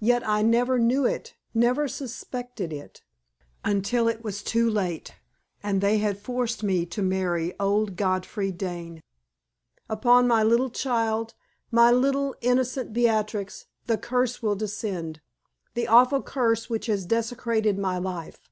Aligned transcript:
Yet 0.00 0.28
I 0.28 0.42
never 0.42 0.78
knew 0.78 1.06
it, 1.06 1.36
never 1.54 1.88
suspected 1.88 2.70
it, 2.70 3.02
until 3.64 4.08
it 4.08 4.22
was 4.22 4.42
too 4.42 4.68
late, 4.68 5.14
and 5.62 5.80
they 5.80 5.96
had 5.96 6.18
forced 6.18 6.62
me 6.62 6.84
to 6.84 7.00
marry 7.00 7.58
old 7.58 7.96
Godfrey 7.96 8.52
Dane. 8.52 9.02
Upon 9.88 10.28
my 10.28 10.42
little 10.42 10.68
child 10.68 11.32
my 11.70 11.90
little, 11.90 12.34
innocent 12.42 12.92
Beatrix 12.92 13.64
the 13.86 13.96
curse 13.96 14.42
will 14.42 14.54
descend 14.54 15.22
the 15.72 15.88
awful 15.88 16.20
curse 16.22 16.68
which 16.68 16.84
has 16.84 17.06
desolated 17.06 17.78
my 17.78 17.96
life. 17.96 18.50